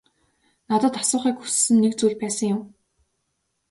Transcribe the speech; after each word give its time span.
Надад 0.69 0.93
асуухыг 1.01 1.35
хүссэн 1.39 1.75
нэг 1.83 1.93
зүйл 1.97 2.15
байсан 2.21 2.47
юм. 2.55 2.61